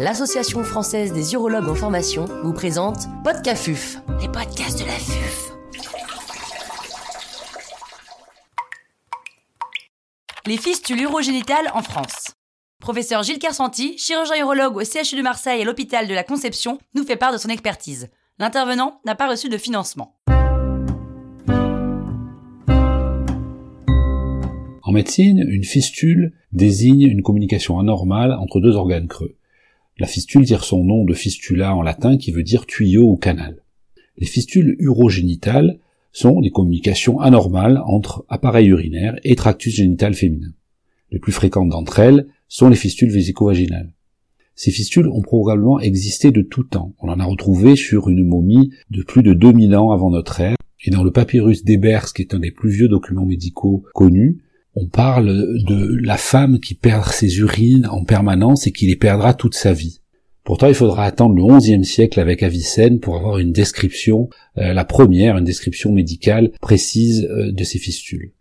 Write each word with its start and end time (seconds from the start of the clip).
l'Association 0.00 0.64
française 0.64 1.12
des 1.12 1.34
urologues 1.34 1.68
en 1.68 1.74
formation 1.74 2.24
vous 2.42 2.54
présente 2.54 3.00
Podcafuf, 3.22 3.98
les 4.22 4.28
podcasts 4.28 4.80
de 4.80 4.86
la 4.86 4.92
FUF. 4.92 5.52
Les 10.46 10.56
fistules 10.56 11.02
urogénitales 11.02 11.70
en 11.74 11.82
France. 11.82 12.32
Professeur 12.80 13.22
Gilles 13.22 13.38
Kersanti, 13.38 13.98
chirurgien 13.98 14.40
urologue 14.40 14.78
au 14.78 14.84
CHU 14.84 15.16
de 15.16 15.22
Marseille 15.22 15.60
et 15.60 15.64
l'hôpital 15.64 16.08
de 16.08 16.14
la 16.14 16.24
Conception, 16.24 16.78
nous 16.94 17.04
fait 17.04 17.16
part 17.16 17.34
de 17.34 17.38
son 17.38 17.50
expertise. 17.50 18.08
L'intervenant 18.38 19.02
n'a 19.04 19.14
pas 19.14 19.28
reçu 19.28 19.50
de 19.50 19.58
financement. 19.58 20.16
En 24.82 24.92
médecine, 24.92 25.44
une 25.46 25.64
fistule 25.64 26.32
désigne 26.52 27.02
une 27.02 27.22
communication 27.22 27.78
anormale 27.78 28.32
entre 28.32 28.60
deux 28.60 28.76
organes 28.76 29.06
creux. 29.06 29.36
La 30.00 30.06
fistule 30.06 30.46
tire 30.46 30.64
son 30.64 30.82
nom 30.82 31.04
de 31.04 31.12
fistula 31.12 31.76
en 31.76 31.82
latin 31.82 32.16
qui 32.16 32.32
veut 32.32 32.42
dire 32.42 32.64
tuyau 32.64 33.10
ou 33.10 33.16
canal. 33.16 33.62
Les 34.16 34.26
fistules 34.26 34.74
urogénitales 34.78 35.78
sont 36.10 36.40
des 36.40 36.48
communications 36.48 37.20
anormales 37.20 37.82
entre 37.84 38.24
appareil 38.30 38.68
urinaire 38.68 39.16
et 39.24 39.36
tractus 39.36 39.74
génital 39.74 40.14
féminin. 40.14 40.54
Les 41.10 41.18
plus 41.18 41.32
fréquentes 41.32 41.68
d'entre 41.68 41.98
elles 41.98 42.28
sont 42.48 42.70
les 42.70 42.76
fistules 42.76 43.10
vésico-vaginales. 43.10 43.92
Ces 44.54 44.70
fistules 44.70 45.06
ont 45.06 45.20
probablement 45.20 45.80
existé 45.80 46.30
de 46.30 46.40
tout 46.40 46.64
temps. 46.64 46.94
On 47.00 47.10
en 47.10 47.20
a 47.20 47.24
retrouvé 47.26 47.76
sur 47.76 48.08
une 48.08 48.24
momie 48.24 48.70
de 48.88 49.02
plus 49.02 49.22
de 49.22 49.34
2000 49.34 49.76
ans 49.76 49.90
avant 49.90 50.08
notre 50.08 50.40
ère. 50.40 50.56
Et 50.82 50.90
dans 50.90 51.04
le 51.04 51.12
papyrus 51.12 51.62
d'Ebers, 51.62 52.14
qui 52.14 52.22
est 52.22 52.32
un 52.32 52.38
des 52.38 52.52
plus 52.52 52.70
vieux 52.70 52.88
documents 52.88 53.26
médicaux 53.26 53.84
connus, 53.92 54.38
on 54.74 54.86
parle 54.86 55.26
de 55.64 55.98
la 56.02 56.16
femme 56.16 56.60
qui 56.60 56.74
perd 56.74 57.06
ses 57.06 57.38
urines 57.38 57.86
en 57.90 58.04
permanence 58.04 58.66
et 58.66 58.72
qui 58.72 58.86
les 58.86 58.96
perdra 58.96 59.34
toute 59.34 59.54
sa 59.54 59.72
vie. 59.72 60.00
Pourtant, 60.44 60.68
il 60.68 60.74
faudra 60.74 61.04
attendre 61.04 61.34
le 61.34 61.58
XIe 61.58 61.84
siècle 61.84 62.18
avec 62.18 62.42
Avicenne 62.42 62.98
pour 62.98 63.16
avoir 63.16 63.38
une 63.38 63.52
description, 63.52 64.28
euh, 64.58 64.72
la 64.72 64.84
première, 64.84 65.36
une 65.36 65.44
description 65.44 65.92
médicale 65.92 66.52
précise 66.60 67.28
euh, 67.30 67.52
de 67.52 67.64
ces 67.64 67.78
fistules. 67.78 68.32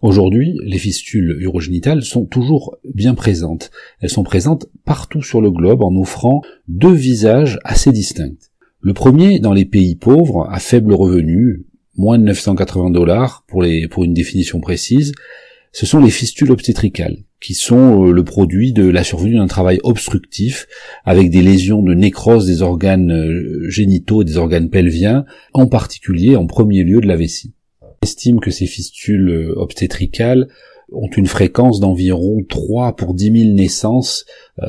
Aujourd'hui, 0.00 0.58
les 0.62 0.78
fistules 0.78 1.36
urogénitales 1.40 2.02
sont 2.02 2.24
toujours 2.24 2.76
bien 2.94 3.14
présentes. 3.14 3.72
Elles 4.00 4.10
sont 4.10 4.22
présentes 4.22 4.66
partout 4.84 5.22
sur 5.22 5.40
le 5.40 5.50
globe 5.50 5.82
en 5.82 5.94
offrant 5.96 6.42
deux 6.68 6.94
visages 6.94 7.58
assez 7.64 7.90
distincts. 7.90 8.36
Le 8.80 8.94
premier 8.94 9.40
dans 9.40 9.52
les 9.52 9.64
pays 9.64 9.96
pauvres, 9.96 10.48
à 10.50 10.60
faible 10.60 10.94
revenu, 10.94 11.66
moins 11.96 12.18
de 12.18 12.24
980 12.24 12.90
dollars 12.90 13.44
pour, 13.48 13.64
pour 13.90 14.04
une 14.04 14.14
définition 14.14 14.60
précise, 14.60 15.12
ce 15.72 15.86
sont 15.86 16.00
les 16.00 16.10
fistules 16.10 16.50
obstétricales, 16.50 17.18
qui 17.40 17.54
sont 17.54 18.06
euh, 18.06 18.12
le 18.12 18.24
produit 18.24 18.72
de 18.72 18.88
la 18.88 19.04
survenue 19.04 19.36
d'un 19.36 19.46
travail 19.46 19.78
obstructif 19.82 20.66
avec 21.04 21.30
des 21.30 21.42
lésions 21.42 21.82
de 21.82 21.94
nécrose 21.94 22.46
des 22.46 22.62
organes 22.62 23.12
euh, 23.12 23.68
génitaux 23.68 24.22
et 24.22 24.24
des 24.24 24.38
organes 24.38 24.70
pelviens, 24.70 25.24
en 25.52 25.66
particulier 25.66 26.36
en 26.36 26.46
premier 26.46 26.82
lieu 26.84 27.00
de 27.00 27.06
la 27.06 27.16
vessie. 27.16 27.54
On 27.82 27.94
estime 28.02 28.40
que 28.40 28.50
ces 28.50 28.66
fistules 28.66 29.28
euh, 29.28 29.54
obstétricales 29.56 30.48
ont 30.90 31.10
une 31.10 31.26
fréquence 31.26 31.80
d'environ 31.80 32.38
3 32.48 32.96
pour 32.96 33.12
10 33.12 33.40
000 33.42 33.52
naissances 33.52 34.24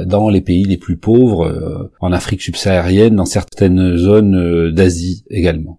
dans 0.06 0.28
les 0.28 0.41
pays 0.41 0.66
les 0.66 0.75
plus 0.75 0.97
pauvres, 0.97 1.89
en 2.02 2.11
Afrique 2.11 2.41
subsaharienne, 2.41 3.16
dans 3.16 3.23
certaines 3.23 3.95
zones 3.95 4.69
d'Asie 4.73 5.23
également. 5.30 5.78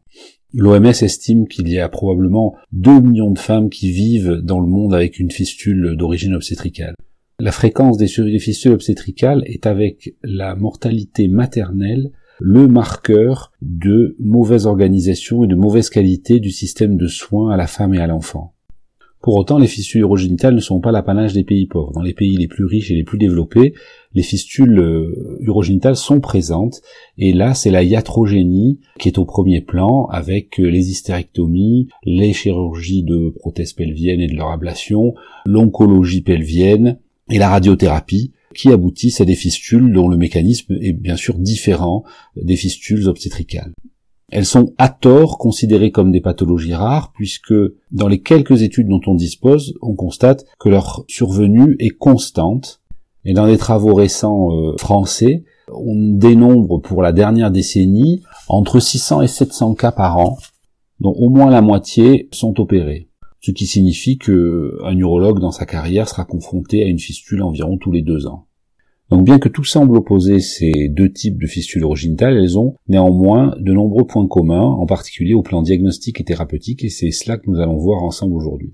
L'OMS 0.53 1.03
estime 1.03 1.47
qu'il 1.47 1.69
y 1.69 1.79
a 1.79 1.89
probablement 1.89 2.57
2 2.73 3.01
millions 3.01 3.31
de 3.31 3.39
femmes 3.39 3.71
qui 3.71 3.93
vivent 3.93 4.41
dans 4.43 4.61
le 4.61 4.67
monde 4.67 4.95
avec 4.95 5.21
une 5.21 5.31
fistule 5.31 5.97
d'origine 5.97 6.35
obstétricale. 6.35 6.95
La 7.39 7.53
fréquence 7.53 7.97
des 7.97 8.09
fistules 8.09 8.73
obstétricales 8.73 9.43
est 9.47 9.67
avec 9.67 10.15
la 10.23 10.55
mortalité 10.57 11.29
maternelle 11.29 12.11
le 12.41 12.67
marqueur 12.67 13.53
de 13.61 14.17
mauvaise 14.19 14.67
organisation 14.67 15.45
et 15.45 15.47
de 15.47 15.55
mauvaise 15.55 15.91
qualité 15.91 16.41
du 16.41 16.51
système 16.51 16.97
de 16.97 17.07
soins 17.07 17.53
à 17.53 17.57
la 17.57 17.67
femme 17.67 17.95
et 17.95 18.01
à 18.01 18.07
l'enfant. 18.07 18.55
Pour 19.23 19.35
autant, 19.35 19.59
les 19.59 19.67
fistules 19.67 20.01
urogénitales 20.01 20.55
ne 20.55 20.61
sont 20.61 20.81
pas 20.81 20.93
l'apanage 20.93 21.35
des 21.35 21.45
pays 21.45 21.67
pauvres. 21.67 21.93
Dans 21.93 22.01
les 22.01 22.15
pays 22.15 22.37
les 22.39 22.49
plus 22.49 22.65
riches 22.65 22.91
et 22.91 22.95
les 22.95 23.05
plus 23.05 23.19
développés, 23.19 23.75
les 24.15 24.23
fistules 24.23 24.79
euh, 24.79 25.37
urogénitales 25.41 25.97
sont 25.97 26.21
présentes, 26.21 26.81
et 27.19 27.35
là, 27.35 27.53
c'est 27.53 27.71
la 27.71 27.83
iatrogénie 27.83 28.81
qui 28.99 29.09
est 29.09 29.19
au 29.19 29.27
premier 29.27 29.61
plan, 29.61 30.07
avec 30.07 30.59
euh, 30.59 30.65
les 30.65 30.91
hystérectomies, 30.91 31.89
les 32.03 32.33
chirurgies 32.33 33.03
de 33.03 33.29
prothèses 33.29 33.75
pelviennes 33.75 34.23
et 34.23 34.27
de 34.27 34.35
leur 34.35 34.49
ablation, 34.49 35.15
l'oncologie 35.45 36.23
pelvienne 36.23 36.99
et 37.29 37.39
la 37.39 37.51
radiothérapie, 37.51 38.33
qui 38.55 38.71
aboutissent 38.71 39.21
à 39.21 39.27
des 39.27 39.37
fistules 39.37 39.93
dont 39.93 40.09
le 40.09 40.17
mécanisme 40.17 40.77
est 40.81 40.95
bien 40.95 41.17
sûr 41.17 41.39
différent 41.39 42.05
des 42.37 42.57
fistules 42.57 43.07
obstétricales. 43.07 43.73
Elles 44.31 44.47
sont 44.47 44.73
à 44.79 44.89
tort 44.89 45.39
considérées 45.39 45.91
comme 45.91 46.13
des 46.13 46.21
pathologies 46.21 46.75
rares 46.75 47.13
puisque 47.13 47.55
dans 47.91 48.09
les 48.09 48.21
quelques 48.21 48.63
études 48.63 48.89
dont 48.89 49.01
on 49.07 49.15
dispose, 49.15 49.75
on 49.83 49.95
constate 49.95 50.47
que 50.59 50.69
leur 50.69 51.05
survenue 51.09 51.77
est 51.81 51.91
constante. 51.91 52.81
Et 53.25 53.35
dans 53.35 53.45
les 53.45 53.59
travaux 53.59 53.95
récents 53.95 54.53
euh, 54.53 54.77
français, 54.79 55.45
on 55.73 55.95
dénombre 55.95 56.81
pour 56.81 57.03
la 57.03 57.13
dernière 57.13 57.51
décennie 57.51 58.23
entre 58.49 58.81
600 58.81 59.23
et 59.23 59.29
700 59.29 59.75
cas 59.75 59.93
par 59.93 60.19
an, 60.19 60.39
dont 61.01 61.13
au 61.13 61.29
moins 61.29 61.51
la 61.51 61.61
moitié 61.61 62.29
sont 62.33 62.59
opérés. 62.61 63.09
Ce 63.41 63.51
qui 63.51 63.67
signifie 63.67 64.19
que 64.19 64.79
un 64.85 64.97
urologue 64.97 65.41
dans 65.41 65.51
sa 65.51 65.67
carrière 65.67 66.09
sera 66.09 66.25
confronté 66.25 66.83
à 66.83 66.87
une 66.87 66.99
fistule 66.99 67.43
environ 67.43 67.79
tous 67.79 67.91
les 67.91 68.03
deux 68.03 68.27
ans. 68.27 68.47
Donc 69.11 69.25
bien 69.25 69.41
que 69.41 69.49
tout 69.49 69.65
semble 69.65 69.97
opposer 69.97 70.39
ces 70.39 70.89
deux 70.89 71.13
types 71.13 71.41
de 71.41 71.49
fistules 71.49 71.83
urogénitales, 71.83 72.37
elles 72.37 72.57
ont 72.59 72.77
néanmoins 72.87 73.57
de 73.59 73.73
nombreux 73.73 74.07
points 74.07 74.29
communs, 74.29 74.63
en 74.63 74.87
particulier 74.87 75.35
au 75.35 75.43
plan 75.43 75.63
diagnostique 75.63 76.21
et 76.21 76.25
thérapeutique, 76.25 76.85
et 76.85 76.91
c'est 76.91 77.11
cela 77.11 77.37
que 77.37 77.51
nous 77.51 77.59
allons 77.59 77.77
voir 77.77 78.05
ensemble 78.05 78.37
aujourd'hui. 78.37 78.73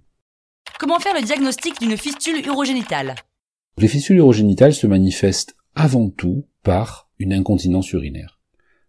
Comment 0.79 0.99
faire 0.99 1.15
le 1.15 1.25
diagnostic 1.25 1.81
d'une 1.81 1.97
fistule 1.97 2.47
urogénitale? 2.47 3.15
Les 3.79 3.89
fistules 3.89 4.19
urogénitales 4.19 4.75
se 4.75 4.87
manifestent 4.87 5.57
avant 5.75 6.11
tout 6.11 6.45
par 6.63 7.09
une 7.19 7.33
incontinence 7.33 7.91
urinaire. 7.93 8.39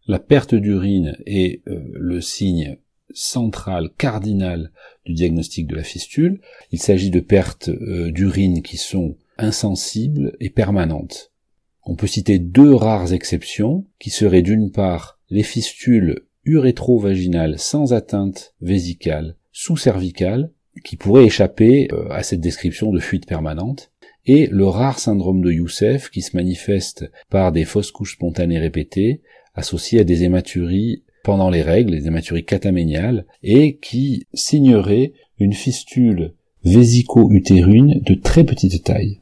La 0.06 0.20
perte 0.20 0.54
d'urine 0.54 1.18
est 1.26 1.62
euh, 1.68 1.80
le 1.94 2.20
signe 2.20 2.78
central, 3.14 3.92
cardinal 3.98 4.72
du 5.06 5.14
diagnostic 5.14 5.66
de 5.68 5.76
la 5.76 5.84
fistule. 5.84 6.42
Il 6.74 6.82
s'agit 6.82 7.10
de 7.10 7.22
pertes 7.22 7.70
euh, 7.70 8.12
d'urine 8.12 8.62
qui 8.62 8.76
sont 8.76 9.16
insensibles 9.38 10.36
et 10.42 10.50
permanentes. 10.50 11.32
On 11.90 11.96
peut 11.96 12.06
citer 12.06 12.38
deux 12.38 12.76
rares 12.76 13.14
exceptions, 13.14 13.86
qui 13.98 14.10
seraient 14.10 14.42
d'une 14.42 14.72
part 14.72 15.20
les 15.30 15.42
fistules 15.42 16.26
urétro-vaginales 16.44 17.58
sans 17.58 17.94
atteinte 17.94 18.54
vésicale 18.60 19.38
sous-cervicale, 19.54 20.52
qui 20.84 20.98
pourraient 20.98 21.26
échapper 21.26 21.88
euh, 21.94 22.10
à 22.12 22.24
cette 22.24 22.42
description 22.42 22.92
de 22.92 23.00
fuite 23.00 23.26
permanente, 23.26 23.92
et 24.26 24.48
le 24.48 24.68
rare 24.68 25.00
syndrome 25.00 25.42
de 25.42 25.50
Youssef 25.50 26.10
qui 26.10 26.22
se 26.22 26.36
manifeste 26.36 27.10
par 27.30 27.54
des 27.54 27.64
fausses 27.64 27.92
couches 27.92 28.16
spontanées 28.16 28.60
répétées 28.60 29.22
associées 29.56 30.02
à 30.02 30.04
des 30.04 30.24
hématuries 30.24 31.04
pendant 31.24 31.50
les 31.50 31.62
règles, 31.62 31.94
les 31.94 32.08
hématuries 32.08 32.46
cataméniales, 32.46 33.26
et 33.44 33.78
qui 33.78 34.28
signerait 34.34 35.14
une 35.40 35.54
fistule 35.54 36.34
vésico-utérine 36.66 38.02
de 38.06 38.14
très 38.14 38.44
petite 38.44 38.84
taille. 38.84 39.22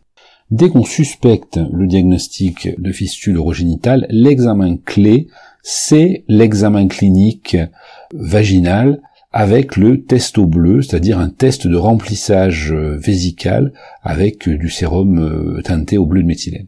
Dès 0.51 0.69
qu'on 0.69 0.83
suspecte 0.83 1.59
le 1.71 1.87
diagnostic 1.87 2.79
de 2.79 2.91
fistule 2.91 3.35
urogénitale, 3.35 4.05
l'examen 4.09 4.77
clé, 4.77 5.27
c'est 5.63 6.23
l'examen 6.27 6.87
clinique 6.87 7.57
vaginal 8.13 9.01
avec 9.31 9.75
le 9.75 10.03
test 10.03 10.37
au 10.37 10.45
bleu, 10.45 10.81
c'est-à-dire 10.81 11.19
un 11.19 11.29
test 11.29 11.67
de 11.67 11.75
remplissage 11.75 12.73
vésical 12.73 13.73
avec 14.03 14.47
du 14.47 14.69
sérum 14.69 15.19
euh, 15.19 15.61
teinté 15.63 15.97
au 15.97 16.05
bleu 16.05 16.21
de 16.21 16.27
méthylène. 16.27 16.67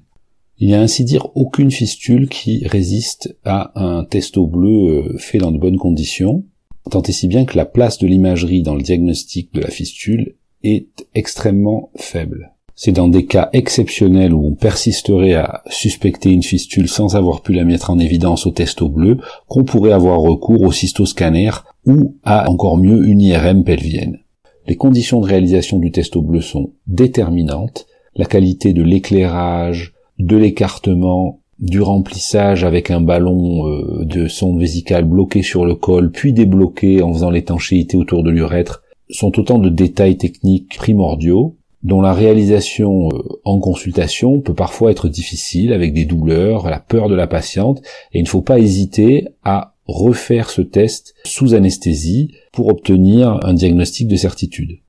Il 0.60 0.68
n'y 0.68 0.74
a 0.74 0.82
ainsi 0.82 1.04
dire 1.04 1.30
aucune 1.36 1.70
fistule 1.70 2.28
qui 2.28 2.68
résiste 2.68 3.38
à 3.46 3.72
un 3.76 4.04
test 4.04 4.38
au 4.38 4.48
bleu 4.48 5.06
euh, 5.06 5.18
fait 5.20 5.38
dans 5.38 5.52
de 5.52 5.60
bonnes 5.60 5.78
conditions, 5.78 6.44
tant 6.90 7.04
et 7.04 7.12
si 7.12 7.28
bien 7.28 7.46
que 7.46 7.56
la 7.56 7.66
place 7.66 8.00
de 8.00 8.08
l'imagerie 8.08 8.64
dans 8.64 8.76
le 8.76 8.82
diagnostic 8.82 9.54
de 9.54 9.62
la 9.62 9.70
fistule 9.70 10.36
est 10.64 11.08
extrêmement 11.14 11.92
faible. 11.96 12.57
C'est 12.80 12.92
dans 12.92 13.08
des 13.08 13.26
cas 13.26 13.50
exceptionnels 13.54 14.36
où 14.36 14.46
on 14.46 14.54
persisterait 14.54 15.34
à 15.34 15.64
suspecter 15.68 16.30
une 16.30 16.44
fistule 16.44 16.88
sans 16.88 17.16
avoir 17.16 17.42
pu 17.42 17.54
la 17.54 17.64
mettre 17.64 17.90
en 17.90 17.98
évidence 17.98 18.46
au 18.46 18.52
test 18.52 18.84
au 18.84 18.88
bleu 18.88 19.18
qu'on 19.48 19.64
pourrait 19.64 19.94
avoir 19.94 20.20
recours 20.20 20.62
au 20.62 20.72
cystoscanner 20.72 21.50
ou 21.88 22.14
à 22.24 22.48
encore 22.48 22.78
mieux 22.78 23.08
une 23.08 23.20
IRM 23.20 23.64
pelvienne. 23.64 24.20
Les 24.68 24.76
conditions 24.76 25.22
de 25.22 25.26
réalisation 25.26 25.80
du 25.80 25.90
test 25.90 26.16
au 26.16 26.22
bleu 26.22 26.40
sont 26.40 26.74
déterminantes, 26.86 27.88
la 28.16 28.26
qualité 28.26 28.74
de 28.74 28.84
l'éclairage, 28.84 29.96
de 30.20 30.38
l'écartement, 30.38 31.40
du 31.58 31.82
remplissage 31.82 32.64
avec 32.64 32.92
un 32.92 33.02
ballon 33.02 33.68
euh, 33.68 34.06
de 34.06 34.28
sonde 34.28 34.60
vésicale 34.60 35.06
bloqué 35.06 35.42
sur 35.42 35.66
le 35.66 35.74
col, 35.74 36.12
puis 36.12 36.32
débloqué 36.32 37.02
en 37.02 37.12
faisant 37.12 37.32
l'étanchéité 37.32 37.98
autour 37.98 38.22
de 38.22 38.30
l'urètre, 38.30 38.84
sont 39.10 39.40
autant 39.40 39.58
de 39.58 39.70
détails 39.70 40.18
techniques 40.18 40.78
primordiaux 40.78 41.56
dont 41.88 42.02
la 42.02 42.14
réalisation 42.14 43.08
euh, 43.08 43.40
en 43.46 43.60
consultation 43.60 44.42
peut 44.42 44.54
parfois 44.54 44.92
être 44.92 45.08
difficile 45.08 45.72
avec 45.72 45.94
des 45.94 46.04
douleurs, 46.04 46.70
la 46.70 46.82
peur 46.82 47.08
de 47.08 47.16
la 47.16 47.28
patiente, 47.28 47.80
et 48.12 48.20
il 48.20 48.24
ne 48.24 48.28
faut 48.28 48.42
pas 48.42 48.60
hésiter 48.60 49.26
à 49.46 49.74
refaire 49.86 50.50
ce 50.50 50.62
test 50.62 51.16
sous 51.24 51.54
anesthésie 51.54 52.34
pour 52.52 52.68
obtenir 52.68 53.40
un 53.44 53.54
diagnostic 53.54 54.10
de 54.10 54.18
certitude. 54.18 54.80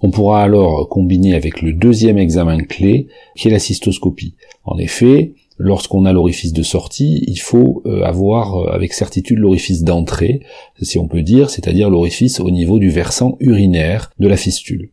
On 0.00 0.10
pourra 0.10 0.44
alors 0.44 0.88
combiner 0.88 1.34
avec 1.34 1.60
le 1.60 1.72
deuxième 1.72 2.18
examen 2.18 2.58
clé 2.58 3.08
qui 3.34 3.48
est 3.48 3.50
la 3.50 3.58
cystoscopie. 3.58 4.36
En 4.64 4.78
effet, 4.78 5.32
lorsqu'on 5.58 6.04
a 6.04 6.12
l'orifice 6.12 6.52
de 6.52 6.62
sortie, 6.62 7.24
il 7.26 7.40
faut 7.40 7.82
euh, 7.84 8.02
avoir 8.02 8.56
euh, 8.58 8.70
avec 8.70 8.92
certitude 8.92 9.38
l'orifice 9.38 9.82
d'entrée, 9.82 10.42
si 10.80 10.98
on 10.98 11.08
peut 11.08 11.22
dire, 11.22 11.50
c'est-à-dire 11.50 11.90
l'orifice 11.90 12.38
au 12.38 12.52
niveau 12.52 12.78
du 12.78 12.90
versant 12.90 13.36
urinaire 13.40 14.12
de 14.20 14.28
la 14.28 14.36
fistule. 14.36 14.92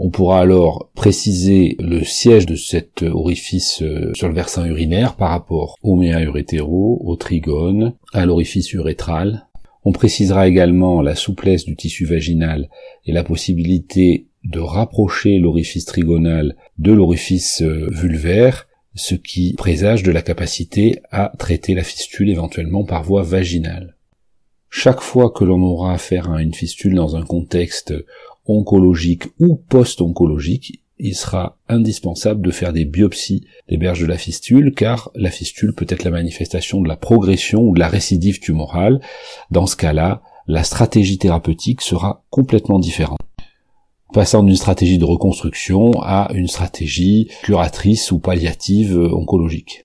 On 0.00 0.10
pourra 0.10 0.40
alors 0.40 0.90
préciser 0.94 1.74
le 1.80 2.04
siège 2.04 2.46
de 2.46 2.54
cet 2.54 3.02
orifice 3.02 3.82
euh, 3.82 4.12
sur 4.14 4.28
le 4.28 4.34
versant 4.34 4.64
urinaire 4.64 5.16
par 5.16 5.30
rapport 5.30 5.76
au 5.82 5.96
méa 5.96 6.22
urétéro, 6.22 7.00
au 7.04 7.16
trigone, 7.16 7.94
à 8.12 8.24
l'orifice 8.24 8.72
urétral. 8.72 9.48
On 9.84 9.90
précisera 9.90 10.46
également 10.46 11.02
la 11.02 11.16
souplesse 11.16 11.64
du 11.64 11.74
tissu 11.74 12.04
vaginal 12.04 12.68
et 13.06 13.12
la 13.12 13.24
possibilité 13.24 14.28
de 14.44 14.60
rapprocher 14.60 15.38
l'orifice 15.38 15.84
trigonal 15.84 16.54
de 16.78 16.92
l'orifice 16.92 17.62
euh, 17.62 17.88
vulvaire, 17.90 18.68
ce 18.94 19.16
qui 19.16 19.54
présage 19.54 20.04
de 20.04 20.12
la 20.12 20.22
capacité 20.22 21.00
à 21.10 21.32
traiter 21.38 21.74
la 21.74 21.82
fistule 21.82 22.30
éventuellement 22.30 22.84
par 22.84 23.02
voie 23.02 23.24
vaginale. 23.24 23.96
Chaque 24.70 25.00
fois 25.00 25.30
que 25.30 25.44
l'on 25.44 25.62
aura 25.62 25.94
affaire 25.94 26.30
à 26.30 26.42
une 26.42 26.54
fistule 26.54 26.94
dans 26.94 27.16
un 27.16 27.24
contexte 27.24 27.94
oncologique 28.48 29.24
ou 29.38 29.56
post-oncologique, 29.56 30.82
il 30.98 31.14
sera 31.14 31.58
indispensable 31.68 32.42
de 32.42 32.50
faire 32.50 32.72
des 32.72 32.84
biopsies 32.84 33.46
des 33.68 33.76
berges 33.76 34.00
de 34.00 34.06
la 34.06 34.18
fistule, 34.18 34.74
car 34.74 35.10
la 35.14 35.30
fistule 35.30 35.72
peut 35.72 35.86
être 35.88 36.02
la 36.02 36.10
manifestation 36.10 36.80
de 36.80 36.88
la 36.88 36.96
progression 36.96 37.62
ou 37.62 37.74
de 37.74 37.78
la 37.78 37.88
récidive 37.88 38.40
tumorale. 38.40 39.00
Dans 39.52 39.66
ce 39.66 39.76
cas-là, 39.76 40.22
la 40.48 40.64
stratégie 40.64 41.18
thérapeutique 41.18 41.82
sera 41.82 42.24
complètement 42.30 42.80
différente 42.80 43.18
passant 44.12 44.42
d'une 44.42 44.56
stratégie 44.56 44.98
de 44.98 45.04
reconstruction 45.04 45.92
à 46.02 46.30
une 46.34 46.48
stratégie 46.48 47.28
curatrice 47.42 48.10
ou 48.10 48.18
palliative 48.18 48.96
euh, 48.96 49.14
oncologique. 49.14 49.84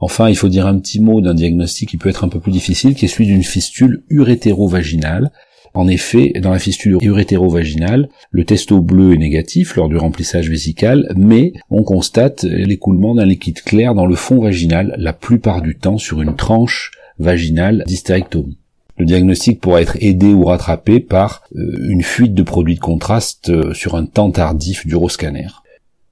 Enfin, 0.00 0.28
il 0.28 0.36
faut 0.36 0.48
dire 0.48 0.66
un 0.66 0.78
petit 0.78 1.00
mot 1.00 1.20
d'un 1.20 1.34
diagnostic 1.34 1.90
qui 1.90 1.96
peut 1.96 2.08
être 2.08 2.24
un 2.24 2.28
peu 2.28 2.40
plus 2.40 2.52
difficile, 2.52 2.94
qui 2.94 3.04
est 3.04 3.08
celui 3.08 3.26
d'une 3.26 3.44
fistule 3.44 4.04
urétéro-vaginale. 4.10 5.30
En 5.74 5.88
effet, 5.88 6.32
dans 6.40 6.52
la 6.52 6.60
fistule 6.60 6.98
urétéro-vaginale, 7.02 8.08
le 8.30 8.44
testo 8.44 8.80
bleu 8.80 9.14
est 9.14 9.18
négatif 9.18 9.74
lors 9.74 9.88
du 9.88 9.96
remplissage 9.96 10.48
vésical, 10.48 11.12
mais 11.16 11.52
on 11.68 11.82
constate 11.82 12.44
l'écoulement 12.44 13.16
d'un 13.16 13.26
liquide 13.26 13.60
clair 13.60 13.96
dans 13.96 14.06
le 14.06 14.14
fond 14.14 14.40
vaginal 14.40 14.94
la 14.98 15.12
plupart 15.12 15.62
du 15.62 15.76
temps 15.76 15.98
sur 15.98 16.22
une 16.22 16.36
tranche 16.36 16.92
vaginale 17.18 17.82
d'hystérectomie. 17.88 18.58
Le 18.96 19.04
diagnostic 19.04 19.60
pourra 19.60 19.82
être 19.82 19.96
aidé 20.00 20.28
ou 20.28 20.44
rattrapé 20.44 21.00
par 21.00 21.42
euh, 21.56 21.88
une 21.88 22.02
fuite 22.02 22.34
de 22.34 22.44
produits 22.44 22.76
de 22.76 22.80
contraste 22.80 23.50
euh, 23.50 23.74
sur 23.74 23.96
un 23.96 24.06
temps 24.06 24.30
tardif 24.30 24.86
du 24.86 24.94
scanner. 25.08 25.48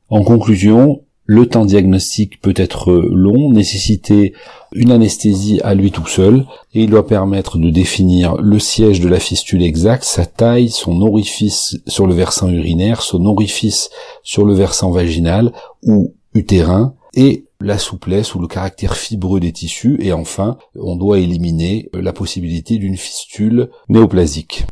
En 0.08 0.24
conclusion, 0.24 1.04
le 1.24 1.46
temps 1.46 1.64
diagnostique 1.64 2.40
peut 2.40 2.54
être 2.56 2.92
long, 2.92 3.52
nécessiter 3.52 4.34
une 4.74 4.90
anesthésie 4.90 5.60
à 5.62 5.74
lui 5.74 5.90
tout 5.90 6.06
seul, 6.06 6.46
et 6.74 6.82
il 6.82 6.90
doit 6.90 7.06
permettre 7.06 7.58
de 7.58 7.70
définir 7.70 8.36
le 8.36 8.58
siège 8.58 9.00
de 9.00 9.08
la 9.08 9.20
fistule 9.20 9.62
exact, 9.62 10.04
sa 10.04 10.26
taille, 10.26 10.70
son 10.70 11.00
orifice 11.00 11.76
sur 11.86 12.06
le 12.06 12.14
versant 12.14 12.48
urinaire, 12.48 13.02
son 13.02 13.24
orifice 13.24 13.90
sur 14.22 14.44
le 14.44 14.54
versant 14.54 14.90
vaginal 14.90 15.52
ou 15.82 16.14
utérin, 16.34 16.94
et 17.14 17.46
la 17.60 17.78
souplesse 17.78 18.34
ou 18.34 18.40
le 18.40 18.48
caractère 18.48 18.96
fibreux 18.96 19.40
des 19.40 19.52
tissus 19.52 19.96
et 20.00 20.12
enfin 20.12 20.56
on 20.74 20.96
doit 20.96 21.18
éliminer 21.18 21.88
la 21.92 22.12
possibilité 22.12 22.78
d'une 22.78 22.96
fistule 22.96 23.70
néoplasique. 23.88 24.66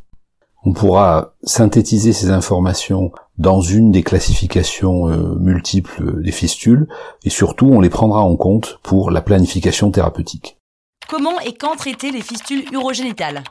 On 0.65 0.73
pourra 0.73 1.35
synthétiser 1.43 2.13
ces 2.13 2.31
informations 2.31 3.13
dans 3.41 3.63
une 3.63 3.91
des 3.91 4.03
classifications 4.03 5.09
euh, 5.09 5.35
multiples 5.41 6.23
des 6.23 6.31
fistules 6.31 6.87
et 7.25 7.31
surtout 7.31 7.67
on 7.67 7.81
les 7.81 7.89
prendra 7.89 8.23
en 8.23 8.37
compte 8.37 8.79
pour 8.83 9.11
la 9.11 9.23
planification 9.23 9.91
thérapeutique. 9.91 10.59
Comment 11.09 11.41
et 11.41 11.55
quand 11.55 11.75
traiter 11.75 12.13
les 12.13 12.21
fistules 12.21 12.65
urogénitales? 12.71 13.43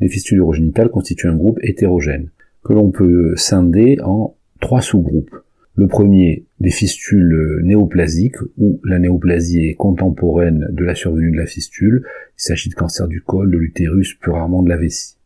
Les 0.00 0.08
fistules 0.08 0.38
urogénitales 0.38 0.88
constituent 0.88 1.28
un 1.28 1.36
groupe 1.36 1.58
hétérogène 1.62 2.30
que 2.64 2.72
l'on 2.72 2.90
peut 2.90 3.36
scinder 3.36 3.98
en 4.02 4.34
trois 4.62 4.80
sous-groupes. 4.80 5.36
Le 5.74 5.88
premier, 5.88 6.46
des 6.60 6.70
fistules 6.70 7.60
néoplasiques, 7.64 8.40
où 8.56 8.80
la 8.84 8.98
néoplasie 8.98 9.66
est 9.66 9.74
contemporaine 9.74 10.68
de 10.70 10.84
la 10.84 10.94
survenue 10.94 11.32
de 11.32 11.36
la 11.36 11.46
fistule. 11.46 12.06
Il 12.38 12.42
s'agit 12.42 12.70
de 12.70 12.74
cancer 12.74 13.08
du 13.08 13.20
col, 13.20 13.50
de 13.50 13.58
l'utérus, 13.58 14.14
plus 14.14 14.32
rarement 14.32 14.62
de 14.62 14.70
la 14.70 14.78
vessie. 14.78 15.16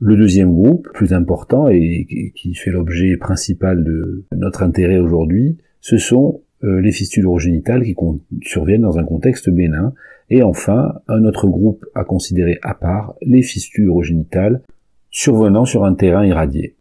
Le 0.00 0.16
deuxième 0.16 0.52
groupe, 0.52 0.88
plus 0.94 1.12
important 1.12 1.68
et 1.68 2.32
qui 2.36 2.54
fait 2.54 2.70
l'objet 2.70 3.16
principal 3.16 3.82
de 3.82 4.24
notre 4.36 4.62
intérêt 4.62 4.98
aujourd'hui, 4.98 5.58
ce 5.80 5.98
sont 5.98 6.42
euh, 6.64 6.80
les 6.80 6.92
fistules 6.92 7.24
urogénitales 7.24 7.82
qui 7.82 7.96
surviennent 8.42 8.82
dans 8.82 8.98
un 8.98 9.04
contexte 9.04 9.50
bénin. 9.50 9.92
Et 10.30 10.42
enfin, 10.42 10.94
un 11.08 11.24
autre 11.24 11.48
groupe 11.48 11.84
à 11.94 12.04
considérer 12.04 12.58
à 12.62 12.74
part, 12.74 13.14
les 13.22 13.42
fistules 13.42 13.86
urogénitales 13.86 14.62
survenant 15.10 15.64
sur 15.64 15.84
un 15.84 15.94
terrain 15.94 16.24
irradié. 16.24 16.76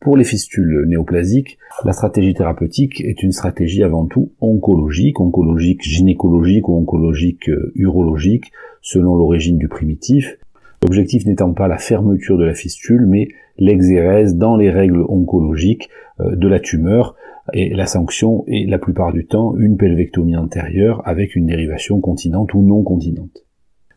Pour 0.00 0.16
les 0.16 0.24
fistules 0.24 0.84
néoplasiques, 0.86 1.58
la 1.84 1.92
stratégie 1.92 2.34
thérapeutique 2.34 3.02
est 3.02 3.22
une 3.22 3.32
stratégie 3.32 3.82
avant 3.82 4.06
tout 4.06 4.32
oncologique, 4.40 5.20
oncologique 5.20 5.82
gynécologique 5.82 6.68
ou 6.68 6.76
oncologique 6.76 7.48
euh, 7.50 7.72
urologique, 7.74 8.50
selon 8.82 9.14
l'origine 9.16 9.58
du 9.58 9.68
primitif. 9.68 10.38
L'objectif 10.82 11.26
n'étant 11.26 11.52
pas 11.52 11.68
la 11.68 11.78
fermeture 11.78 12.38
de 12.38 12.44
la 12.44 12.54
fistule, 12.54 13.06
mais 13.06 13.28
l'exérèse 13.58 14.36
dans 14.36 14.56
les 14.56 14.70
règles 14.70 15.04
oncologiques 15.08 15.90
euh, 16.20 16.36
de 16.36 16.48
la 16.48 16.60
tumeur, 16.60 17.14
et 17.52 17.74
la 17.74 17.86
sanction 17.86 18.44
est 18.46 18.68
la 18.68 18.78
plupart 18.78 19.12
du 19.12 19.26
temps 19.26 19.56
une 19.56 19.76
pelvectomie 19.76 20.36
antérieure 20.36 21.02
avec 21.04 21.34
une 21.34 21.46
dérivation 21.46 22.00
continente 22.00 22.54
ou 22.54 22.62
non 22.62 22.82
continente. 22.82 23.44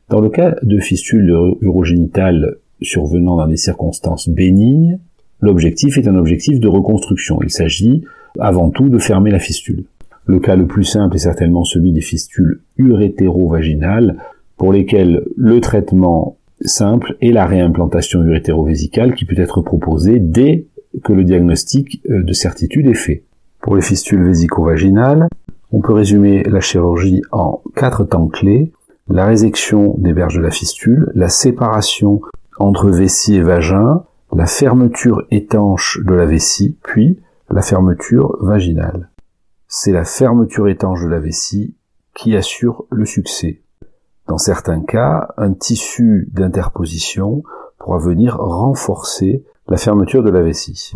Dans 0.09 0.21
le 0.21 0.29
cas 0.29 0.55
de 0.63 0.79
fistules 0.79 1.31
urogénitales 1.61 2.55
survenant 2.81 3.37
dans 3.37 3.47
des 3.47 3.57
circonstances 3.57 4.27
bénignes, 4.27 4.99
L'objectif 5.43 5.97
est 5.97 6.07
un 6.07 6.15
objectif 6.15 6.61
de 6.61 6.69
reconstruction. 6.69 7.39
Il 7.43 7.49
s'agit 7.49 8.01
avant 8.39 8.69
tout 8.69 8.87
de 8.87 8.97
fermer 8.97 9.29
la 9.29 9.39
fistule. 9.39 9.83
Le 10.25 10.39
cas 10.39 10.55
le 10.55 10.67
plus 10.67 10.85
simple 10.85 11.17
est 11.17 11.19
certainement 11.19 11.65
celui 11.65 11.91
des 11.91 11.99
fistules 11.99 12.61
urétéro-vaginales, 12.77 14.15
pour 14.55 14.71
lesquelles 14.71 15.21
le 15.35 15.59
traitement 15.59 16.37
simple 16.65 17.17
est 17.21 17.31
la 17.31 17.45
réimplantation 17.45 18.21
urétéro-vésicale 18.21 19.15
qui 19.15 19.25
peut 19.25 19.39
être 19.39 19.61
proposée 19.61 20.19
dès 20.19 20.67
que 21.03 21.13
le 21.13 21.23
diagnostic 21.23 22.01
euh, 22.09 22.23
de 22.23 22.33
certitude 22.33 22.87
est 22.87 22.93
fait. 22.93 23.23
Pour 23.61 23.75
les 23.75 23.81
fistules 23.81 24.23
vésico-vaginales, 24.23 25.27
on 25.71 25.81
peut 25.81 25.93
résumer 25.93 26.43
la 26.43 26.59
chirurgie 26.59 27.21
en 27.31 27.61
quatre 27.75 28.03
temps 28.03 28.27
clés. 28.27 28.71
La 29.09 29.25
résection 29.25 29.95
des 29.97 30.13
berges 30.13 30.37
de 30.37 30.41
la 30.41 30.51
fistule, 30.51 31.11
la 31.15 31.29
séparation 31.29 32.21
entre 32.57 32.89
vessie 32.89 33.35
et 33.35 33.41
vagin, 33.41 34.03
la 34.31 34.45
fermeture 34.45 35.23
étanche 35.31 35.99
de 36.05 36.13
la 36.13 36.25
vessie, 36.25 36.77
puis 36.83 37.19
la 37.49 37.61
fermeture 37.61 38.37
vaginale. 38.41 39.09
C'est 39.67 39.91
la 39.91 40.05
fermeture 40.05 40.67
étanche 40.67 41.01
de 41.01 41.07
la 41.07 41.19
vessie 41.19 41.75
qui 42.13 42.35
assure 42.35 42.85
le 42.91 43.05
succès. 43.05 43.62
Dans 44.27 44.37
certains 44.37 44.81
cas, 44.81 45.29
un 45.37 45.53
tissu 45.53 46.29
d'interposition 46.31 47.43
pourra 47.77 47.97
venir 47.97 48.37
renforcer 48.37 49.43
la 49.67 49.77
fermeture 49.77 50.23
de 50.23 50.29
la 50.29 50.41
vessie. 50.41 50.93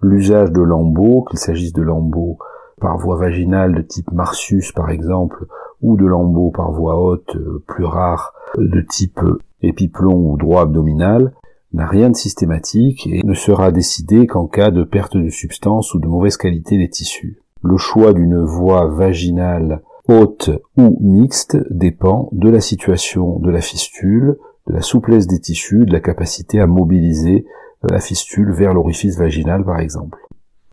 L'usage 0.00 0.52
de 0.52 0.62
lambeaux, 0.62 1.24
qu'il 1.28 1.38
s'agisse 1.38 1.72
de 1.72 1.82
lambeaux 1.82 2.38
par 2.80 2.96
voie 2.96 3.16
vaginale 3.16 3.74
de 3.74 3.82
type 3.82 4.10
Marsus 4.12 4.72
par 4.72 4.90
exemple, 4.90 5.46
ou 5.82 5.96
de 5.96 6.06
lambeaux 6.06 6.50
par 6.50 6.72
voie 6.72 7.00
haute 7.00 7.36
euh, 7.36 7.62
plus 7.66 7.84
rares 7.84 8.32
de 8.56 8.80
type 8.80 9.20
épiplon 9.62 10.14
ou 10.14 10.36
droit 10.36 10.62
abdominal, 10.62 11.32
n'a 11.72 11.86
rien 11.86 12.10
de 12.10 12.16
systématique 12.16 13.06
et 13.06 13.22
ne 13.24 13.34
sera 13.34 13.70
décidé 13.70 14.26
qu'en 14.26 14.46
cas 14.46 14.70
de 14.70 14.82
perte 14.82 15.16
de 15.16 15.28
substance 15.28 15.94
ou 15.94 16.00
de 16.00 16.08
mauvaise 16.08 16.36
qualité 16.36 16.78
des 16.78 16.88
tissus. 16.88 17.42
Le 17.62 17.76
choix 17.76 18.12
d'une 18.12 18.42
voie 18.42 18.86
vaginale 18.86 19.82
haute 20.08 20.50
ou 20.76 20.98
mixte 21.00 21.56
dépend 21.70 22.28
de 22.32 22.48
la 22.48 22.60
situation 22.60 23.38
de 23.38 23.50
la 23.50 23.60
fistule, 23.60 24.38
de 24.66 24.74
la 24.74 24.82
souplesse 24.82 25.26
des 25.26 25.40
tissus, 25.40 25.84
de 25.84 25.92
la 25.92 26.00
capacité 26.00 26.60
à 26.60 26.66
mobiliser 26.66 27.46
la 27.82 28.00
fistule 28.00 28.52
vers 28.52 28.74
l'orifice 28.74 29.16
vaginal 29.16 29.64
par 29.64 29.78
exemple. 29.78 30.18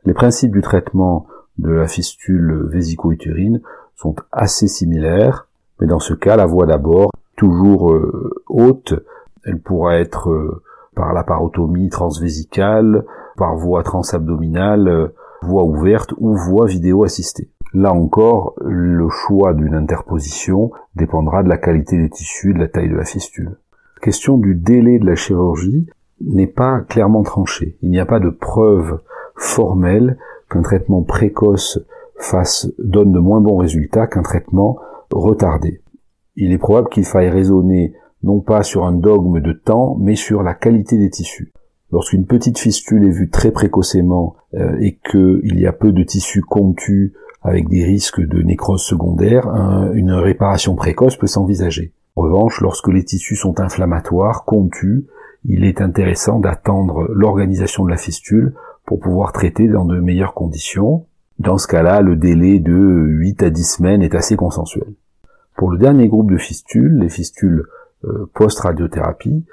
Les 0.05 0.13
principes 0.13 0.51
du 0.51 0.62
traitement 0.62 1.27
de 1.57 1.72
la 1.72 1.88
fistule 1.88 2.67
vésico-utérine 2.67 3.62
sont 3.96 4.15
assez 4.31 4.67
similaires, 4.67 5.48
mais 5.79 5.88
dans 5.88 6.00
ce 6.00 6.13
cas, 6.13 6.36
la 6.36 6.46
voie 6.46 6.65
d'abord, 6.65 7.12
toujours 7.36 7.91
euh, 7.91 8.43
haute, 8.48 8.93
elle 9.43 9.60
pourra 9.60 9.98
être 9.98 10.29
euh, 10.29 10.63
par 10.96 11.13
la 11.13 11.24
parotomie 11.24 11.89
transvésicale, 11.89 13.05
par 13.38 13.55
voie 13.55 13.84
transabdominale, 13.84 15.12
voie 15.41 15.63
ouverte 15.63 16.13
ou 16.17 16.36
voie 16.36 16.65
vidéo 16.65 17.03
assistée. 17.03 17.50
Là 17.77 17.93
encore, 17.93 18.55
le 18.65 19.07
choix 19.07 19.53
d'une 19.53 19.75
interposition 19.75 20.72
dépendra 20.96 21.43
de 21.43 21.50
la 21.50 21.60
qualité 21.60 21.96
des 21.96 22.10
tissus 22.10 22.50
et 22.50 22.53
de 22.55 22.57
la 22.57 22.67
taille 22.67 22.89
de 22.89 22.96
la 22.96 23.05
fistule. 23.05 23.60
La 23.98 24.01
question 24.01 24.39
du 24.39 24.55
délai 24.55 24.98
de 24.98 25.05
la 25.05 25.13
chirurgie 25.13 25.86
n'est 26.19 26.48
pas 26.48 26.79
clairement 26.79 27.22
tranchée. 27.22 27.77
Il 27.84 27.91
n'y 27.91 28.00
a 28.00 28.07
pas 28.07 28.19
de 28.19 28.31
preuve 28.31 29.01
formelle 29.36 30.17
qu'un 30.50 30.63
traitement 30.63 31.03
précoce 31.03 31.79
fasse, 32.17 32.67
donne 32.79 33.12
de 33.12 33.19
moins 33.19 33.41
bons 33.41 33.57
résultats 33.57 34.07
qu'un 34.07 34.24
traitement 34.24 34.79
retardé. 35.12 35.84
Il 36.36 36.53
est 36.53 36.57
probable 36.57 36.89
qu'il 36.89 37.05
faille 37.05 37.29
raisonner 37.29 37.93
non 38.24 38.39
pas 38.39 38.63
sur 38.63 38.86
un 38.86 38.93
dogme 38.93 39.39
de 39.39 39.53
temps, 39.53 39.96
mais 40.00 40.15
sur 40.15 40.41
la 40.41 40.55
qualité 40.55 40.98
des 40.98 41.12
tissus. 41.12 41.53
Lorsqu'une 41.91 42.25
petite 42.25 42.57
fistule 42.57 43.05
est 43.05 43.12
vue 43.12 43.29
très 43.29 43.51
précocement 43.51 44.36
euh, 44.55 44.77
et 44.79 44.98
qu'il 45.12 45.60
y 45.60 45.67
a 45.67 45.74
peu 45.74 45.91
de 45.91 46.01
tissus 46.01 46.41
contus 46.41 47.13
avec 47.48 47.70
des 47.70 47.86
risques 47.86 48.22
de 48.22 48.42
nécrose 48.42 48.84
secondaire, 48.84 49.48
une 49.94 50.12
réparation 50.12 50.75
précoce 50.75 51.16
peut 51.16 51.27
s'envisager. 51.27 51.94
En 52.18 52.24
revanche, 52.24 52.60
lorsque 52.62 52.89
les 52.89 53.06
tissus 53.06 53.36
sont 53.36 53.60
inflammatoires, 53.62 54.44
contus, 54.44 55.06
il 55.46 55.63
est 55.63 55.82
intéressant 55.82 56.39
d'attendre 56.39 57.08
l'organisation 57.13 57.86
de 57.86 57.89
la 57.89 57.98
fistule 57.98 58.54
pour 58.86 59.00
pouvoir 59.00 59.32
traiter 59.32 59.68
dans 59.68 59.86
de 59.86 60.00
meilleures 60.00 60.34
conditions. 60.34 61.06
Dans 61.39 61.58
ce 61.58 61.68
cas-là, 61.68 62.01
le 62.01 62.16
délai 62.16 62.60
de 62.60 62.74
8 62.74 63.44
à 63.44 63.50
10 63.50 63.63
semaines 63.63 64.01
est 64.01 64.16
assez 64.16 64.36
consensuel. 64.36 64.88
Pour 65.56 65.72
le 65.72 65.77
dernier 65.77 66.08
groupe 66.08 66.32
de 66.32 66.38
fistules, 66.38 66.98
les 67.00 67.10
fistules 67.10 67.63
euh, 68.04 68.30
post-radiothérapie, 68.34 69.46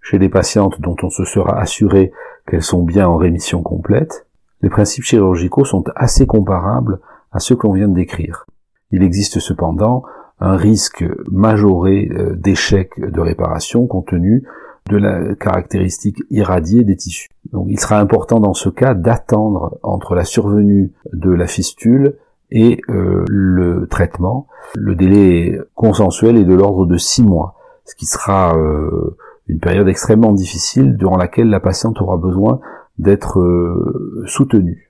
chez 0.00 0.18
des 0.18 0.28
patientes 0.28 0.80
dont 0.80 0.96
on 1.02 1.10
se 1.10 1.24
sera 1.24 1.60
assuré 1.60 2.12
qu'elles 2.48 2.62
sont 2.62 2.82
bien 2.82 3.06
en 3.06 3.16
rémission 3.16 3.62
complète, 3.62 4.26
les 4.62 4.70
principes 4.70 5.04
chirurgicaux 5.04 5.64
sont 5.64 5.84
assez 5.94 6.26
comparables 6.26 7.00
à 7.32 7.38
ceux 7.38 7.56
que 7.56 7.66
l'on 7.66 7.72
vient 7.72 7.88
de 7.88 7.94
décrire. 7.94 8.46
Il 8.90 9.02
existe 9.02 9.40
cependant 9.40 10.04
un 10.40 10.56
risque 10.56 11.04
majoré 11.30 12.08
euh, 12.12 12.34
d'échec 12.36 12.90
de 12.98 13.20
réparation 13.20 13.86
compte 13.86 14.08
tenu 14.08 14.44
de 14.90 14.96
la 14.98 15.34
caractéristique 15.34 16.18
irradiée 16.30 16.84
des 16.84 16.96
tissus. 16.96 17.28
Donc 17.52 17.66
il 17.68 17.80
sera 17.80 17.98
important 17.98 18.38
dans 18.38 18.54
ce 18.54 18.68
cas 18.68 18.94
d'attendre 18.94 19.78
entre 19.82 20.14
la 20.14 20.24
survenue 20.24 20.92
de 21.12 21.30
la 21.30 21.46
fistule 21.46 22.16
et 22.52 22.80
euh, 22.88 23.24
le 23.28 23.88
traitement. 23.88 24.46
Le 24.76 24.94
délai 24.94 25.58
consensuel 25.74 26.36
est 26.36 26.44
de 26.44 26.54
l'ordre 26.54 26.86
de 26.86 26.96
six 26.96 27.24
mois, 27.24 27.56
ce 27.84 27.96
qui 27.96 28.06
sera 28.06 28.56
euh, 28.56 29.16
une 29.48 29.58
période 29.58 29.88
extrêmement 29.88 30.32
difficile 30.32 30.96
durant 30.96 31.16
laquelle 31.16 31.50
la 31.50 31.60
patiente 31.60 32.00
aura 32.00 32.16
besoin 32.16 32.60
d'être 32.98 33.42
soutenue. 34.26 34.85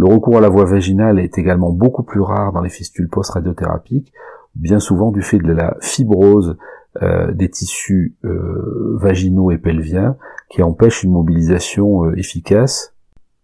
Le 0.00 0.06
recours 0.06 0.38
à 0.38 0.40
la 0.40 0.48
voie 0.48 0.64
vaginale 0.64 1.18
est 1.18 1.36
également 1.36 1.72
beaucoup 1.72 2.02
plus 2.02 2.22
rare 2.22 2.52
dans 2.52 2.62
les 2.62 2.70
fistules 2.70 3.10
post-radiothérapiques, 3.10 4.14
bien 4.54 4.78
souvent 4.78 5.10
du 5.10 5.20
fait 5.20 5.36
de 5.36 5.52
la 5.52 5.76
fibrose 5.82 6.56
euh, 7.02 7.32
des 7.32 7.50
tissus 7.50 8.16
euh, 8.24 8.96
vaginaux 8.98 9.50
et 9.50 9.58
pelviens 9.58 10.16
qui 10.48 10.62
empêchent 10.62 11.02
une 11.02 11.12
mobilisation 11.12 12.06
euh, 12.06 12.16
efficace. 12.16 12.94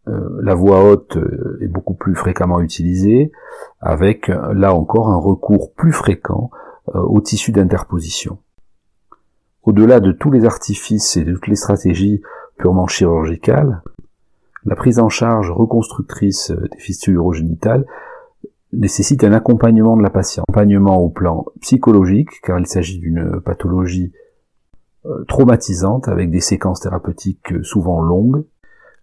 la 0.07 0.55
voie 0.55 0.83
haute 0.83 1.19
est 1.61 1.69
beaucoup 1.69 1.93
plus 1.93 2.15
fréquemment 2.15 2.61
utilisée, 2.61 3.33
avec 3.81 4.29
là 4.29 4.73
encore 4.73 5.11
un 5.11 5.19
recours 5.19 5.75
plus 5.75 5.93
fréquent 5.93 6.51
aux 6.95 7.21
tissus 7.21 7.53
d'interposition. 7.53 8.39
Au-delà 9.65 10.01
de 10.01 10.13
tous 10.13 10.31
les 10.31 10.47
artifices 10.47 11.19
et 11.19 11.25
de 11.25 11.35
toutes 11.35 11.49
les 11.49 11.57
stratégies 11.57 12.23
purement 12.57 12.87
chirurgicales, 12.87 13.83
la 14.67 14.77
prise 14.77 14.99
en 14.99 15.09
charge 15.09 15.51
reconstructrice 15.51 16.51
des 16.51 16.79
fistules 16.79 17.15
urogénitales 17.15 17.87
nécessite 18.73 19.25
un 19.25 19.33
accompagnement 19.33 19.97
de 19.97 20.03
la 20.03 20.11
patiente. 20.11 20.45
Accompagnement 20.49 20.97
au 20.97 21.09
plan 21.09 21.47
psychologique, 21.61 22.41
car 22.43 22.59
il 22.59 22.67
s'agit 22.67 22.99
d'une 22.99 23.41
pathologie 23.41 24.13
euh, 25.07 25.25
traumatisante 25.29 26.09
avec 26.09 26.31
des 26.31 26.41
séquences 26.41 26.81
thérapeutiques 26.81 27.53
euh, 27.53 27.63
souvent 27.63 28.01
longues. 28.01 28.45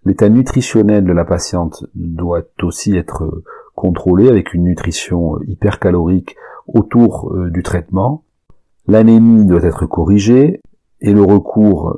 L'état 0.06 0.30
nutritionnel 0.30 1.06
de 1.06 1.14
la 1.14 1.24
patiente 1.24 1.86
doit 1.96 2.44
aussi 2.62 2.98
être 2.98 3.42
contrôlé 3.74 4.28
avec 4.28 4.54
une 4.54 4.64
nutrition 4.64 5.36
euh, 5.36 5.40
hypercalorique 5.48 6.36
autour 6.68 7.36
du 7.50 7.62
traitement. 7.62 8.24
L'anémie 8.88 9.46
doit 9.46 9.64
être 9.64 9.86
corrigée 9.86 10.62
et 11.02 11.12
le 11.12 11.22
recours 11.22 11.98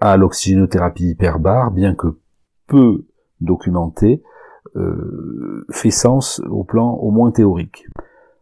à 0.00 0.16
l'oxygénothérapie 0.16 1.10
hyperbare, 1.10 1.70
bien 1.70 1.94
que 1.94 2.16
peu 2.70 3.04
documenté, 3.40 4.22
euh, 4.76 5.66
fait 5.70 5.90
sens 5.90 6.40
au 6.48 6.62
plan 6.62 6.94
au 6.94 7.10
moins 7.10 7.32
théorique. 7.32 7.86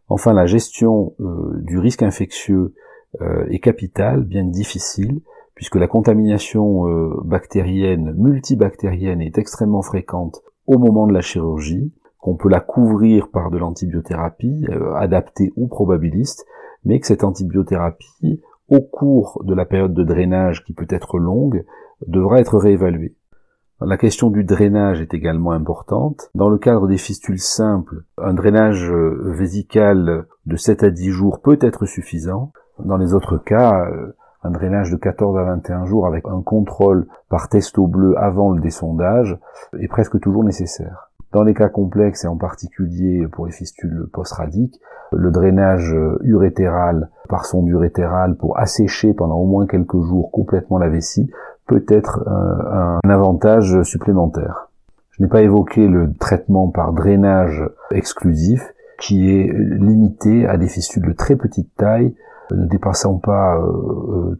Enfin, 0.09 0.33
la 0.33 0.45
gestion 0.45 1.13
euh, 1.19 1.59
du 1.63 1.79
risque 1.79 2.03
infectieux 2.03 2.73
euh, 3.21 3.45
est 3.49 3.59
capitale, 3.59 4.23
bien 4.23 4.43
difficile, 4.43 5.21
puisque 5.55 5.75
la 5.75 5.87
contamination 5.87 6.85
bactérienne, 7.25 8.13
multibactérienne 8.17 9.19
est 9.19 9.37
extrêmement 9.37 9.81
fréquente 9.81 10.41
au 10.67 10.77
moment 10.77 11.05
de 11.05 11.11
la 11.11 11.19
chirurgie, 11.19 11.91
qu'on 12.19 12.37
peut 12.37 12.47
la 12.47 12.61
couvrir 12.61 13.27
par 13.29 13.51
de 13.51 13.57
l'antibiothérapie, 13.57 14.65
adaptée 14.95 15.51
ou 15.57 15.67
probabiliste, 15.67 16.45
mais 16.85 17.01
que 17.01 17.07
cette 17.07 17.25
antibiothérapie, 17.25 18.41
au 18.69 18.79
cours 18.79 19.41
de 19.43 19.53
la 19.53 19.65
période 19.65 19.93
de 19.93 20.03
drainage 20.05 20.63
qui 20.63 20.71
peut 20.71 20.87
être 20.89 21.17
longue, 21.17 21.65
devra 22.07 22.39
être 22.39 22.57
réévaluée. 22.57 23.15
La 23.81 23.95
question 23.95 24.29
du 24.29 24.43
drainage 24.43 24.99
est 24.99 25.13
également 25.13 25.53
importante. 25.53 26.29
Dans 26.35 26.49
le 26.49 26.57
cadre 26.57 26.85
des 26.85 26.97
fistules 26.97 27.39
simples, 27.39 28.03
un 28.17 28.33
drainage 28.33 28.91
euh, 28.91 29.31
vésical 29.31 30.25
de 30.45 30.55
7 30.57 30.83
à 30.83 30.89
10 30.89 31.11
jours 31.11 31.39
peut 31.39 31.57
être 31.61 31.85
suffisant. 31.85 32.51
Dans 32.83 32.97
les 32.97 33.13
autres 33.13 33.37
cas, 33.37 33.85
euh, 33.85 34.17
un 34.43 34.51
drainage 34.51 34.91
de 34.91 34.97
14 34.97 35.37
à 35.37 35.43
21 35.43 35.85
jours 35.85 36.07
avec 36.07 36.25
un 36.27 36.41
contrôle 36.41 37.07
par 37.29 37.47
testo 37.47 37.87
bleu 37.87 38.17
avant 38.17 38.51
le 38.51 38.59
dessondage 38.59 39.39
est 39.79 39.87
presque 39.87 40.19
toujours 40.19 40.43
nécessaire. 40.43 41.11
Dans 41.31 41.43
les 41.43 41.53
cas 41.53 41.69
complexes 41.69 42.25
et 42.25 42.27
en 42.27 42.37
particulier 42.37 43.27
pour 43.31 43.45
les 43.45 43.53
fistules 43.53 44.09
post-radiques, 44.11 44.77
le 45.13 45.31
drainage 45.31 45.95
urétéral 46.23 47.09
par 47.29 47.45
sonde 47.45 47.67
urétérale 47.67 48.35
pour 48.35 48.57
assécher 48.57 49.13
pendant 49.13 49.37
au 49.37 49.45
moins 49.45 49.67
quelques 49.67 50.01
jours 50.01 50.31
complètement 50.31 50.79
la 50.79 50.89
vessie 50.89 51.29
peut 51.69 51.85
être 51.87 52.23
euh, 52.27 52.99
un 53.03 53.09
avantage 53.09 53.83
supplémentaire. 53.83 54.69
Je 55.11 55.23
n'ai 55.23 55.29
pas 55.29 55.41
évoqué 55.41 55.87
le 55.87 56.13
traitement 56.15 56.69
par 56.69 56.93
drainage 56.93 57.63
exclusif 57.91 58.73
qui 58.99 59.29
est 59.29 59.53
limité 59.53 60.45
à 60.47 60.57
des 60.57 60.67
fistules 60.67 61.05
de 61.05 61.13
très 61.13 61.35
petite 61.35 61.73
taille, 61.77 62.15
ne 62.51 62.65
dépassant 62.65 63.17
pas 63.17 63.57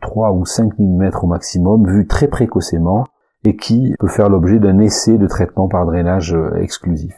3 0.02 0.30
euh, 0.30 0.34
ou 0.34 0.46
5 0.46 0.78
mm 0.80 1.12
au 1.22 1.28
maximum, 1.28 1.88
vu 1.88 2.08
très 2.08 2.28
précocement, 2.28 3.06
et 3.46 3.56
qui 3.56 3.94
peut 4.00 4.08
faire 4.08 4.30
l'objet 4.30 4.60
d'un 4.60 4.80
essai 4.80 5.18
de 5.18 5.28
traitement 5.28 5.70
par 5.70 5.86
drainage 5.86 6.36
exclusif. 6.56 7.14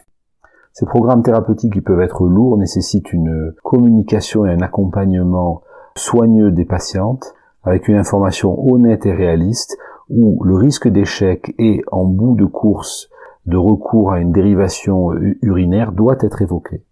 Ces 0.72 0.86
programmes 0.86 1.22
thérapeutiques 1.22 1.72
qui 1.72 1.80
peuvent 1.80 2.00
être 2.00 2.26
lourds 2.26 2.58
nécessitent 2.58 3.12
une 3.12 3.54
communication 3.64 4.46
et 4.46 4.52
un 4.52 4.60
accompagnement 4.60 5.62
soigneux 5.96 6.50
des 6.50 6.64
patientes, 6.64 7.34
avec 7.64 7.88
une 7.88 7.96
information 7.96 8.72
honnête 8.72 9.06
et 9.06 9.12
réaliste, 9.12 9.76
où 10.12 10.44
le 10.44 10.56
risque 10.56 10.88
d'échec 10.88 11.54
et 11.58 11.82
en 11.90 12.04
bout 12.04 12.36
de 12.36 12.44
course 12.44 13.08
de 13.46 13.56
recours 13.56 14.12
à 14.12 14.20
une 14.20 14.32
dérivation 14.32 15.12
urinaire 15.40 15.92
doit 15.92 16.18
être 16.20 16.42
évoqué. 16.42 16.84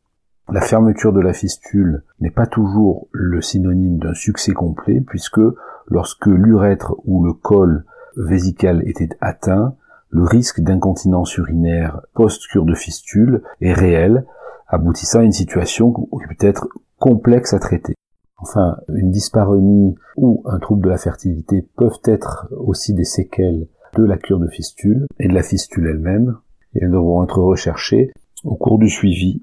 La 0.50 0.60
fermeture 0.60 1.12
de 1.12 1.20
la 1.20 1.32
fistule 1.32 2.02
n'est 2.20 2.30
pas 2.30 2.46
toujours 2.46 3.06
le 3.12 3.40
synonyme 3.40 3.98
d'un 3.98 4.14
succès 4.14 4.52
complet 4.52 5.00
puisque 5.00 5.40
lorsque 5.86 6.26
l'urètre 6.26 6.96
ou 7.04 7.24
le 7.24 7.32
col 7.34 7.84
vésical 8.16 8.82
était 8.86 9.16
atteint, 9.20 9.74
le 10.08 10.24
risque 10.24 10.60
d'incontinence 10.60 11.36
urinaire 11.36 12.00
post-cure 12.14 12.64
de 12.64 12.74
fistule 12.74 13.42
est 13.60 13.72
réel, 13.72 14.26
aboutissant 14.66 15.20
à 15.20 15.24
une 15.24 15.30
situation 15.30 15.92
qui 15.92 16.26
peut 16.26 16.46
être 16.46 16.66
complexe 16.98 17.54
à 17.54 17.60
traiter. 17.60 17.94
Enfin, 18.42 18.78
une 18.94 19.10
dyspareunie 19.10 19.94
ou 20.16 20.42
un 20.46 20.58
trouble 20.58 20.84
de 20.84 20.88
la 20.88 20.98
fertilité 20.98 21.66
peuvent 21.76 22.00
être 22.04 22.48
aussi 22.56 22.94
des 22.94 23.04
séquelles 23.04 23.68
de 23.96 24.04
la 24.04 24.16
cure 24.16 24.38
de 24.38 24.48
fistule 24.48 25.06
et 25.18 25.28
de 25.28 25.34
la 25.34 25.42
fistule 25.42 25.88
elle-même, 25.88 26.36
et 26.74 26.78
elles 26.82 26.90
devront 26.90 27.24
être 27.24 27.40
recherchées 27.40 28.12
au 28.44 28.54
cours 28.54 28.78
du 28.78 28.88
suivi. 28.88 29.42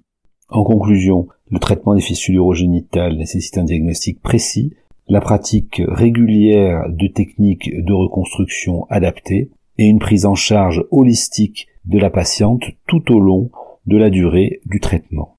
En 0.50 0.64
conclusion, 0.64 1.28
le 1.52 1.60
traitement 1.60 1.96
des 1.96 2.02
fistules 2.02 2.36
urogénitales 2.36 3.18
nécessite 3.18 3.58
un 3.58 3.66
diagnostic 3.66 4.22
précis, 4.22 4.74
la 5.08 5.22
pratique 5.22 5.82
régulière 5.88 6.86
de 6.90 7.08
techniques 7.08 7.70
de 7.74 7.94
reconstruction 7.94 8.86
adaptées 8.90 9.52
et 9.78 9.86
une 9.86 10.00
prise 10.00 10.26
en 10.26 10.36
charge 10.36 10.84
holistique 10.92 11.68
de 11.86 12.00
la 12.00 12.10
patiente 12.10 12.64
tout 12.88 13.12
au 13.14 13.20
long 13.20 13.52
de 13.86 13.98
la 13.98 14.10
durée 14.10 14.62
du 14.66 14.80
traitement. 14.80 15.37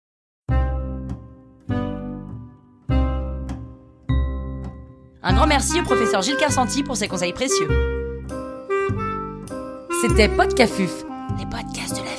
Un 5.28 5.34
grand 5.34 5.46
merci 5.46 5.78
au 5.78 5.82
professeur 5.82 6.22
Gilles 6.22 6.38
Carsanti 6.38 6.82
pour 6.82 6.96
ses 6.96 7.06
conseils 7.06 7.34
précieux. 7.34 7.68
C'était 10.00 10.26
Podcafuf, 10.26 11.04
les 11.38 11.44
podcasts 11.44 12.00
de 12.00 12.02
la 12.02 12.17